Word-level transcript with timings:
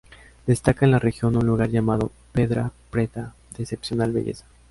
Destaca 0.47 0.83
en 0.83 0.89
la 0.93 0.97
región 0.97 1.35
un 1.35 1.45
lugar 1.45 1.69
llamado 1.69 2.11
"Pedra 2.31 2.71
Preta", 2.89 3.35
de 3.55 3.61
excepcional 3.61 4.11
belleza. 4.11 4.47